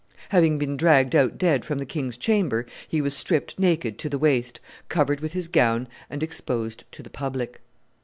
[0.29, 4.17] Having been dragged out dead from the king's chamber, he was stripped naked to the
[4.17, 7.61] waist, covered with his gown and exposed to the public."